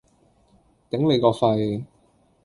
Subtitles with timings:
[0.89, 1.85] 頂你個肺！